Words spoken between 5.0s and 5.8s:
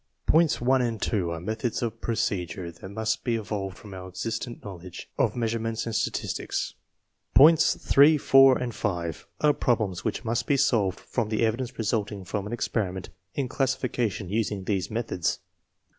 of measure